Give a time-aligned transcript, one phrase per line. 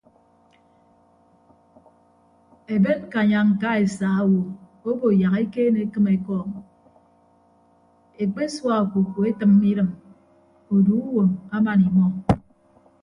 [2.73, 4.41] Eben ñkanya ñka esa owo
[4.89, 6.49] obo yak ekeene ekịm ekọọñ
[8.23, 9.89] ekpesua okuku etịmme idịm
[10.73, 12.05] odu uwom aman imọ.